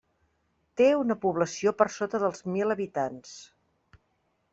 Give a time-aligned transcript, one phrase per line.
[0.79, 3.35] Té una població per sota dels mil habitants.